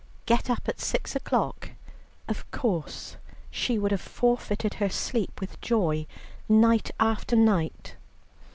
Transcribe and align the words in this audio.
Get 0.25 0.49
up 0.49 0.67
at 0.67 0.79
six 0.79 1.15
o'clock, 1.15 1.73
of 2.27 2.49
course 2.49 3.17
she 3.51 3.77
would 3.77 3.91
have 3.91 4.01
forfeited 4.01 4.73
her 4.81 4.89
sleep 4.89 5.39
with 5.39 5.61
joy, 5.61 6.07
night 6.49 6.89
after 6.99 7.35
night. 7.35 7.95